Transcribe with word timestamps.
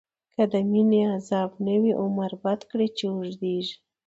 که 0.33 0.43
د 0.51 0.53
مینی 0.71 1.01
عذاب 1.15 1.51
نه 1.65 1.75
وی، 1.81 1.93
عمر 2.01 2.31
بد 2.43 2.59
کړی 2.69 2.87
چی 2.97 3.05
اوږدیږی 3.09 3.75